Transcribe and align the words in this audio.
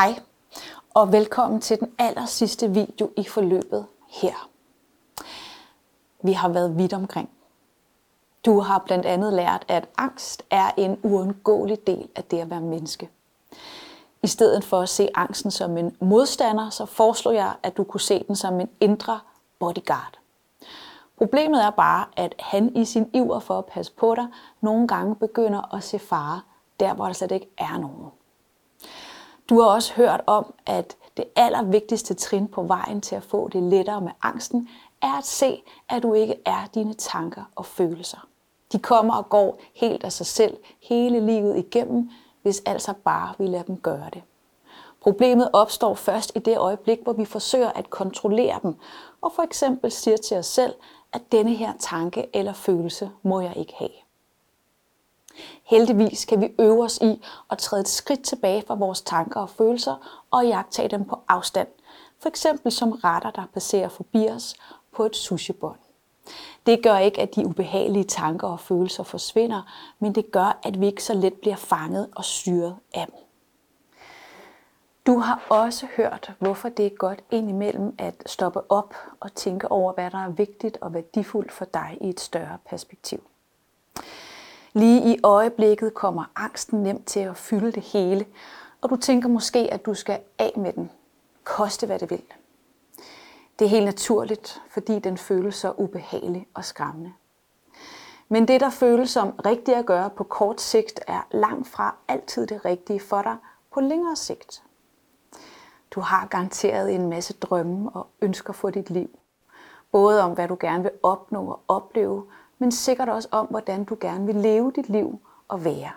Hej, 0.00 0.20
og 0.94 1.12
velkommen 1.12 1.60
til 1.60 1.80
den 1.80 1.92
aller 1.98 2.26
sidste 2.26 2.70
video 2.70 3.10
i 3.16 3.24
forløbet 3.24 3.86
her. 4.08 4.48
Vi 6.22 6.32
har 6.32 6.48
været 6.48 6.78
vidt 6.78 6.92
omkring. 6.92 7.30
Du 8.44 8.60
har 8.60 8.78
blandt 8.78 9.06
andet 9.06 9.32
lært, 9.32 9.64
at 9.68 9.88
angst 9.96 10.42
er 10.50 10.70
en 10.76 11.00
uundgåelig 11.02 11.86
del 11.86 12.08
af 12.16 12.24
det 12.24 12.38
at 12.38 12.50
være 12.50 12.60
menneske. 12.60 13.10
I 14.22 14.26
stedet 14.26 14.64
for 14.64 14.80
at 14.80 14.88
se 14.88 15.08
angsten 15.14 15.50
som 15.50 15.76
en 15.76 15.96
modstander, 16.00 16.70
så 16.70 16.86
foreslår 16.86 17.32
jeg, 17.32 17.54
at 17.62 17.76
du 17.76 17.84
kunne 17.84 18.00
se 18.00 18.24
den 18.28 18.36
som 18.36 18.60
en 18.60 18.68
indre 18.80 19.20
bodyguard. 19.58 20.18
Problemet 21.18 21.64
er 21.64 21.70
bare, 21.70 22.04
at 22.16 22.34
han 22.38 22.76
i 22.76 22.84
sin 22.84 23.10
iver 23.14 23.38
for 23.38 23.58
at 23.58 23.66
passe 23.66 23.92
på 23.92 24.14
dig, 24.14 24.26
nogle 24.60 24.88
gange 24.88 25.14
begynder 25.14 25.74
at 25.74 25.84
se 25.84 25.98
fare 25.98 26.40
der, 26.80 26.94
hvor 26.94 27.04
der 27.04 27.12
slet 27.12 27.32
ikke 27.32 27.50
er 27.58 27.78
nogen. 27.78 28.10
Du 29.50 29.60
har 29.60 29.68
også 29.68 29.94
hørt 29.94 30.20
om, 30.26 30.54
at 30.66 30.96
det 31.16 31.24
allervigtigste 31.36 32.14
trin 32.14 32.48
på 32.48 32.62
vejen 32.62 33.00
til 33.00 33.14
at 33.16 33.22
få 33.22 33.48
det 33.48 33.62
lettere 33.62 34.00
med 34.00 34.10
angsten, 34.22 34.68
er 35.02 35.18
at 35.18 35.24
se, 35.24 35.62
at 35.88 36.02
du 36.02 36.14
ikke 36.14 36.34
er 36.44 36.66
dine 36.74 36.94
tanker 36.94 37.42
og 37.56 37.66
følelser. 37.66 38.26
De 38.72 38.78
kommer 38.78 39.14
og 39.14 39.28
går 39.28 39.60
helt 39.74 40.04
af 40.04 40.12
sig 40.12 40.26
selv 40.26 40.56
hele 40.82 41.26
livet 41.26 41.56
igennem, 41.56 42.10
hvis 42.42 42.62
altså 42.66 42.92
bare 43.04 43.34
vi 43.38 43.46
lader 43.46 43.64
dem 43.64 43.76
gøre 43.76 44.08
det. 44.12 44.22
Problemet 45.00 45.50
opstår 45.52 45.94
først 45.94 46.32
i 46.34 46.38
det 46.38 46.58
øjeblik, 46.58 46.98
hvor 47.02 47.12
vi 47.12 47.24
forsøger 47.24 47.70
at 47.70 47.90
kontrollere 47.90 48.58
dem, 48.62 48.74
og 49.20 49.32
for 49.32 49.42
eksempel 49.42 49.90
siger 49.90 50.16
til 50.16 50.36
os 50.36 50.46
selv, 50.46 50.74
at 51.12 51.32
denne 51.32 51.54
her 51.54 51.72
tanke 51.78 52.36
eller 52.36 52.52
følelse 52.52 53.10
må 53.22 53.40
jeg 53.40 53.56
ikke 53.56 53.74
have. 53.76 53.90
Heldigvis 55.64 56.24
kan 56.24 56.40
vi 56.40 56.48
øve 56.58 56.84
os 56.84 56.98
i 56.98 57.22
at 57.50 57.58
træde 57.58 57.80
et 57.80 57.88
skridt 57.88 58.22
tilbage 58.22 58.64
fra 58.66 58.74
vores 58.74 59.00
tanker 59.02 59.40
og 59.40 59.50
følelser 59.50 60.24
og 60.30 60.46
jagtage 60.46 60.88
dem 60.88 61.04
på 61.04 61.18
afstand. 61.28 61.68
For 62.18 62.28
eksempel 62.28 62.72
som 62.72 62.90
retter, 62.92 63.30
der 63.30 63.42
passerer 63.54 63.88
forbi 63.88 64.28
os 64.28 64.54
på 64.92 65.04
et 65.04 65.16
sushibånd. 65.16 65.78
Det 66.66 66.82
gør 66.82 66.98
ikke, 66.98 67.20
at 67.20 67.34
de 67.34 67.46
ubehagelige 67.46 68.04
tanker 68.04 68.48
og 68.48 68.60
følelser 68.60 69.02
forsvinder, 69.02 69.62
men 69.98 70.14
det 70.14 70.32
gør, 70.32 70.58
at 70.62 70.80
vi 70.80 70.86
ikke 70.86 71.04
så 71.04 71.14
let 71.14 71.34
bliver 71.34 71.56
fanget 71.56 72.08
og 72.16 72.24
styret 72.24 72.76
af 72.94 73.06
dem. 73.06 73.14
Du 75.06 75.18
har 75.18 75.46
også 75.48 75.86
hørt, 75.96 76.32
hvorfor 76.38 76.68
det 76.68 76.86
er 76.86 76.90
godt 76.90 77.24
indimellem 77.30 77.94
at 77.98 78.14
stoppe 78.26 78.70
op 78.70 78.94
og 79.20 79.34
tænke 79.34 79.72
over, 79.72 79.92
hvad 79.92 80.10
der 80.10 80.18
er 80.18 80.30
vigtigt 80.30 80.78
og 80.80 80.94
værdifuldt 80.94 81.52
for 81.52 81.64
dig 81.64 81.98
i 82.00 82.08
et 82.08 82.20
større 82.20 82.58
perspektiv. 82.66 83.29
Lige 84.72 85.14
i 85.14 85.20
øjeblikket 85.22 85.94
kommer 85.94 86.24
angsten 86.36 86.82
nemt 86.82 87.06
til 87.06 87.20
at 87.20 87.36
fylde 87.36 87.72
det 87.72 87.82
hele, 87.82 88.26
og 88.80 88.90
du 88.90 88.96
tænker 88.96 89.28
måske, 89.28 89.58
at 89.72 89.86
du 89.86 89.94
skal 89.94 90.20
af 90.38 90.52
med 90.56 90.72
den, 90.72 90.90
koste 91.44 91.86
hvad 91.86 91.98
det 91.98 92.10
vil. 92.10 92.22
Det 93.58 93.64
er 93.64 93.68
helt 93.68 93.84
naturligt, 93.84 94.62
fordi 94.70 94.98
den 94.98 95.18
føles 95.18 95.54
så 95.54 95.72
ubehagelig 95.76 96.46
og 96.54 96.64
skræmmende. 96.64 97.12
Men 98.28 98.48
det, 98.48 98.60
der 98.60 98.70
føles 98.70 99.10
som 99.10 99.30
rigtigt 99.30 99.76
at 99.76 99.86
gøre 99.86 100.10
på 100.10 100.24
kort 100.24 100.60
sigt, 100.60 101.00
er 101.06 101.26
langt 101.30 101.68
fra 101.68 101.94
altid 102.08 102.46
det 102.46 102.64
rigtige 102.64 103.00
for 103.00 103.22
dig 103.22 103.36
på 103.72 103.80
længere 103.80 104.16
sigt. 104.16 104.62
Du 105.90 106.00
har 106.00 106.26
garanteret 106.26 106.94
en 106.94 107.08
masse 107.08 107.34
drømme 107.34 107.90
og 107.90 108.06
ønsker 108.20 108.52
for 108.52 108.70
dit 108.70 108.90
liv. 108.90 109.18
Både 109.92 110.22
om, 110.22 110.32
hvad 110.32 110.48
du 110.48 110.56
gerne 110.60 110.82
vil 110.82 110.92
opnå 111.02 111.50
og 111.50 111.60
opleve, 111.68 112.24
men 112.60 112.72
sikkert 112.72 113.08
også 113.08 113.28
om, 113.30 113.46
hvordan 113.46 113.84
du 113.84 113.96
gerne 114.00 114.26
vil 114.26 114.34
leve 114.34 114.72
dit 114.76 114.88
liv 114.88 115.20
og 115.48 115.64
være. 115.64 115.90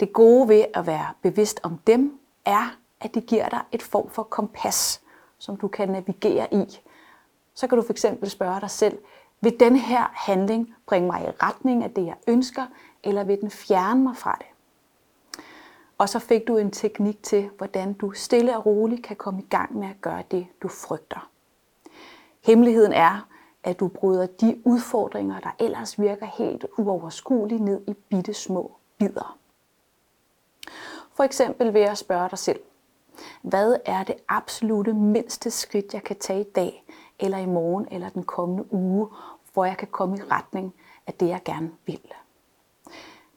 Det 0.00 0.12
gode 0.12 0.48
ved 0.48 0.64
at 0.74 0.86
være 0.86 1.06
bevidst 1.22 1.60
om 1.62 1.78
dem, 1.86 2.18
er, 2.44 2.76
at 3.00 3.14
det 3.14 3.26
giver 3.26 3.48
dig 3.48 3.60
et 3.72 3.82
form 3.82 4.10
for 4.10 4.22
kompas, 4.22 5.00
som 5.38 5.56
du 5.56 5.68
kan 5.68 5.88
navigere 5.88 6.54
i. 6.54 6.80
Så 7.54 7.66
kan 7.66 7.78
du 7.78 7.84
fx 7.84 8.04
spørge 8.30 8.60
dig 8.60 8.70
selv, 8.70 8.98
vil 9.40 9.60
denne 9.60 9.78
her 9.78 10.10
handling 10.12 10.74
bringe 10.86 11.06
mig 11.06 11.22
i 11.22 11.30
retning 11.42 11.84
af 11.84 11.90
det, 11.90 12.06
jeg 12.06 12.16
ønsker, 12.26 12.66
eller 13.04 13.24
vil 13.24 13.40
den 13.40 13.50
fjerne 13.50 14.02
mig 14.02 14.16
fra 14.16 14.38
det? 14.38 14.46
Og 15.98 16.08
så 16.08 16.18
fik 16.18 16.48
du 16.48 16.56
en 16.56 16.70
teknik 16.70 17.22
til, 17.22 17.50
hvordan 17.58 17.92
du 17.92 18.12
stille 18.12 18.56
og 18.56 18.66
roligt 18.66 19.02
kan 19.02 19.16
komme 19.16 19.40
i 19.40 19.46
gang 19.50 19.76
med 19.76 19.88
at 19.88 20.00
gøre 20.00 20.22
det, 20.30 20.46
du 20.62 20.68
frygter. 20.68 21.30
Hemmeligheden 22.44 22.92
er, 22.92 23.28
at 23.64 23.80
du 23.80 23.88
bryder 23.88 24.26
de 24.26 24.62
udfordringer, 24.64 25.40
der 25.40 25.50
ellers 25.58 26.00
virker 26.00 26.26
helt 26.26 26.66
uoverskuelige, 26.78 27.64
ned 27.64 27.80
i 27.88 27.92
bitte 27.92 28.34
små 28.34 28.72
bidder. 28.98 29.38
For 31.14 31.24
eksempel 31.24 31.74
ved 31.74 31.80
at 31.80 31.98
spørge 31.98 32.28
dig 32.30 32.38
selv, 32.38 32.60
hvad 33.42 33.76
er 33.84 34.04
det 34.04 34.14
absolute 34.28 34.92
mindste 34.92 35.50
skridt, 35.50 35.94
jeg 35.94 36.02
kan 36.02 36.18
tage 36.18 36.40
i 36.40 36.50
dag, 36.54 36.84
eller 37.18 37.38
i 37.38 37.46
morgen, 37.46 37.88
eller 37.90 38.08
den 38.08 38.22
kommende 38.22 38.74
uge, 38.74 39.08
hvor 39.52 39.64
jeg 39.64 39.76
kan 39.76 39.88
komme 39.88 40.16
i 40.16 40.22
retning 40.22 40.74
af 41.06 41.14
det, 41.14 41.28
jeg 41.28 41.40
gerne 41.44 41.70
vil? 41.86 42.12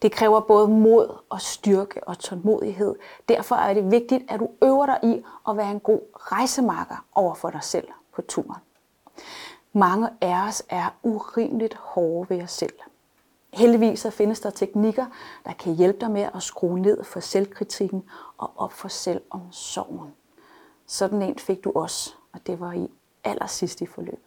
Det 0.01 0.11
kræver 0.11 0.39
både 0.39 0.67
mod 0.67 1.17
og 1.29 1.41
styrke 1.41 2.07
og 2.07 2.19
tålmodighed. 2.19 2.95
Derfor 3.29 3.55
er 3.55 3.73
det 3.73 3.91
vigtigt, 3.91 4.23
at 4.31 4.39
du 4.39 4.49
øver 4.63 4.85
dig 4.85 4.99
i 5.03 5.23
at 5.49 5.57
være 5.57 5.71
en 5.71 5.79
god 5.79 5.99
rejsemarker 6.13 7.05
over 7.15 7.33
for 7.33 7.49
dig 7.49 7.63
selv 7.63 7.87
på 8.15 8.21
turen. 8.21 8.61
Mange 9.77 10.09
af 10.21 10.47
os 10.47 10.63
er 10.69 10.89
urimeligt 11.03 11.73
hårde 11.73 12.29
ved 12.29 12.43
os 12.43 12.51
selv. 12.51 12.73
Heldigvis 13.53 13.99
så 13.99 14.09
findes 14.09 14.39
der 14.39 14.49
teknikker, 14.49 15.05
der 15.45 15.53
kan 15.53 15.75
hjælpe 15.75 15.99
dig 15.99 16.11
med 16.11 16.29
at 16.35 16.43
skrue 16.43 16.79
ned 16.79 17.03
for 17.03 17.19
selvkritikken 17.19 18.03
og 18.37 18.51
op 18.55 18.73
for 18.73 18.87
selvomsorgen. 18.87 20.13
Sådan 20.85 21.21
en 21.21 21.39
fik 21.39 21.63
du 21.63 21.71
også, 21.75 22.13
og 22.33 22.47
det 22.47 22.59
var 22.59 22.73
i 22.73 22.91
allersidst 23.23 23.81
i 23.81 23.85
forløbet. 23.85 24.19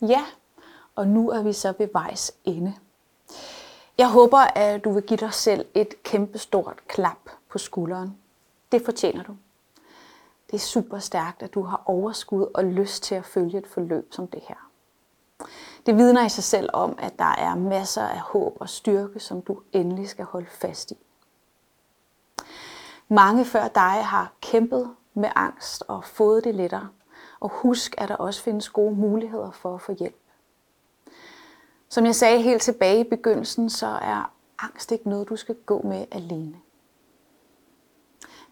Ja, 0.00 0.24
og 0.94 1.06
nu 1.06 1.30
er 1.30 1.42
vi 1.42 1.52
så 1.52 1.74
ved 1.78 1.88
vejs 1.92 2.32
ende. 2.44 2.74
Jeg 3.98 4.08
håber, 4.10 4.38
at 4.38 4.84
du 4.84 4.92
vil 4.92 5.02
give 5.02 5.16
dig 5.16 5.34
selv 5.34 5.66
et 5.74 6.02
kæmpestort 6.02 6.78
klap 6.88 7.30
på 7.48 7.58
skulderen. 7.58 8.18
Det 8.72 8.84
fortjener 8.84 9.22
du. 9.22 9.36
Det 10.50 10.56
er 10.56 10.60
super 10.60 10.98
stærkt, 10.98 11.42
at 11.42 11.54
du 11.54 11.62
har 11.62 11.82
overskud 11.86 12.46
og 12.54 12.64
lyst 12.64 13.02
til 13.02 13.14
at 13.14 13.24
følge 13.24 13.58
et 13.58 13.66
forløb 13.66 14.12
som 14.12 14.26
det 14.26 14.40
her. 14.48 14.70
Det 15.86 15.96
vidner 15.96 16.26
i 16.26 16.28
sig 16.28 16.44
selv 16.44 16.70
om, 16.72 16.98
at 16.98 17.18
der 17.18 17.34
er 17.38 17.54
masser 17.54 18.02
af 18.02 18.20
håb 18.20 18.56
og 18.60 18.68
styrke, 18.68 19.20
som 19.20 19.42
du 19.42 19.60
endelig 19.72 20.08
skal 20.08 20.24
holde 20.24 20.50
fast 20.50 20.90
i. 20.90 20.98
Mange 23.08 23.44
før 23.44 23.68
dig 23.68 24.04
har 24.04 24.32
kæmpet 24.40 24.90
med 25.14 25.28
angst 25.36 25.84
og 25.88 26.04
fået 26.04 26.44
det 26.44 26.54
lettere. 26.54 26.88
Og 27.40 27.50
husk, 27.52 27.94
at 27.98 28.08
der 28.08 28.16
også 28.16 28.42
findes 28.42 28.68
gode 28.68 28.94
muligheder 28.94 29.50
for 29.50 29.74
at 29.74 29.80
få 29.80 29.92
hjælp. 29.92 30.20
Som 31.88 32.06
jeg 32.06 32.14
sagde 32.14 32.42
helt 32.42 32.62
tilbage 32.62 33.00
i 33.00 33.08
begyndelsen, 33.08 33.70
så 33.70 33.86
er 33.86 34.32
angst 34.58 34.92
ikke 34.92 35.08
noget, 35.08 35.28
du 35.28 35.36
skal 35.36 35.54
gå 35.54 35.82
med 35.82 36.06
alene. 36.10 36.56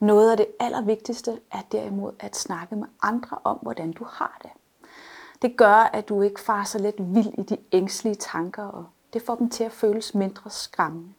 Noget 0.01 0.31
af 0.31 0.37
det 0.37 0.47
allervigtigste 0.61 1.41
er 1.51 1.63
derimod 1.73 2.13
at 2.21 2.37
snakke 2.37 2.77
med 2.77 2.87
andre 3.03 3.39
om, 3.45 3.59
hvordan 3.63 3.93
du 3.93 4.05
har 4.05 4.39
det. 4.43 4.51
Det 5.43 5.57
gør, 5.57 5.75
at 5.75 6.09
du 6.09 6.23
ikke 6.23 6.41
farer 6.41 6.65
så 6.65 6.79
let 6.79 6.95
vild 6.99 7.39
i 7.39 7.43
de 7.43 7.57
ængstlige 7.73 8.15
tanker, 8.15 8.63
og 8.65 8.87
det 9.13 9.23
får 9.23 9.35
dem 9.35 9.51
til 9.51 9.65
at 9.65 9.73
føles 9.73 10.15
mindre 10.15 10.51
skræmmende. 10.51 11.13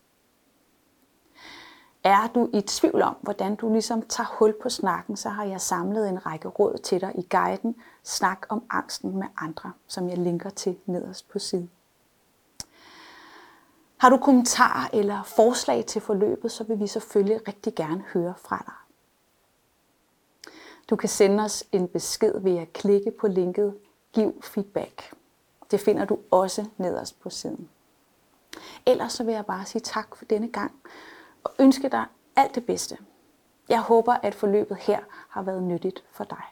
Er 2.03 2.27
du 2.27 2.49
i 2.53 2.61
tvivl 2.61 3.01
om, 3.01 3.15
hvordan 3.21 3.55
du 3.55 3.73
ligesom 3.73 4.01
tager 4.01 4.27
hul 4.39 4.53
på 4.61 4.69
snakken, 4.69 5.17
så 5.17 5.29
har 5.29 5.43
jeg 5.43 5.61
samlet 5.61 6.09
en 6.09 6.25
række 6.25 6.47
råd 6.47 6.77
til 6.77 7.01
dig 7.01 7.11
i 7.15 7.27
guiden 7.29 7.75
Snak 8.03 8.45
om 8.49 8.63
angsten 8.69 9.17
med 9.17 9.27
andre, 9.37 9.71
som 9.87 10.09
jeg 10.09 10.17
linker 10.17 10.49
til 10.49 10.77
nederst 10.85 11.29
på 11.29 11.39
siden. 11.39 11.71
Har 13.99 14.09
du 14.09 14.17
kommentarer 14.17 14.89
eller 14.93 15.23
forslag 15.23 15.85
til 15.85 16.01
forløbet, 16.01 16.51
så 16.51 16.63
vil 16.63 16.79
vi 16.79 16.87
selvfølgelig 16.87 17.47
rigtig 17.47 17.75
gerne 17.75 18.03
høre 18.13 18.33
fra 18.37 18.63
dig. 18.65 18.73
Du 20.89 20.95
kan 20.95 21.09
sende 21.09 21.43
os 21.43 21.63
en 21.71 21.87
besked 21.87 22.39
ved 22.39 22.57
at 22.57 22.73
klikke 22.73 23.11
på 23.11 23.27
linket 23.27 23.77
Giv 24.13 24.41
feedback. 24.43 25.13
Det 25.71 25.79
finder 25.79 26.05
du 26.05 26.19
også 26.31 26.65
nederst 26.77 27.19
på 27.19 27.29
siden. 27.29 27.69
Ellers 28.85 29.13
så 29.13 29.23
vil 29.23 29.33
jeg 29.33 29.45
bare 29.45 29.65
sige 29.65 29.81
tak 29.81 30.15
for 30.15 30.25
denne 30.25 30.47
gang 30.47 30.71
og 31.43 31.51
ønske 31.59 31.89
dig 31.89 32.05
alt 32.35 32.55
det 32.55 32.65
bedste. 32.65 32.97
Jeg 33.69 33.81
håber, 33.81 34.13
at 34.13 34.35
forløbet 34.35 34.77
her 34.77 34.99
har 35.29 35.41
været 35.41 35.63
nyttigt 35.63 36.03
for 36.11 36.23
dig. 36.23 36.43